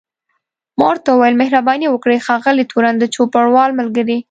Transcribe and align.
ما 0.77 0.85
ورته 0.91 1.09
وویل 1.11 1.35
مهرباني 1.41 1.87
وکړئ 1.89 2.17
ښاغلی 2.25 2.65
تورن، 2.71 2.95
د 2.99 3.03
چوپړوال 3.13 3.69
ملګری. 3.79 4.17